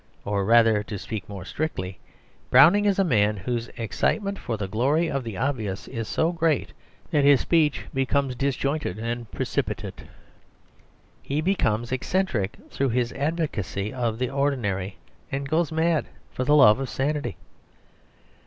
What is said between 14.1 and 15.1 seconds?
the ordinary,